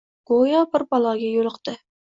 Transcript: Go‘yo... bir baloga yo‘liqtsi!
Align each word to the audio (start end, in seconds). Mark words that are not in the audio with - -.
Go‘yo... 0.29 0.63
bir 0.77 0.87
baloga 0.95 1.31
yo‘liqtsi! 1.37 1.81